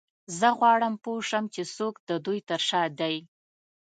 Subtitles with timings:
[0.39, 3.15] زه غواړم پوه شم چې څوک د دوی تر شا دی